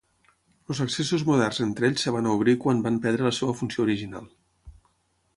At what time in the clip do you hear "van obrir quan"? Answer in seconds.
2.15-2.81